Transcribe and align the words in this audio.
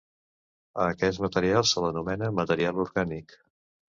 A 0.85 0.87
aquest 0.93 1.21
material 1.25 1.67
se 1.73 1.83
l'anomena 1.85 2.31
material 2.39 2.83
orgànic. 2.87 3.37